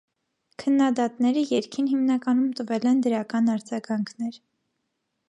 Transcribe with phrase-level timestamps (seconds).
[0.61, 4.41] Քննադատները երգին հիմանականում տվել են դրական արձագանքներ։